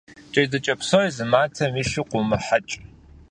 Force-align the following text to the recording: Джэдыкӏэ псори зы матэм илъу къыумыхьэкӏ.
Джэдыкӏэ 0.31 0.75
псори 0.79 1.11
зы 1.15 1.25
матэм 1.31 1.73
илъу 1.81 2.05
къыумыхьэкӏ. 2.09 2.73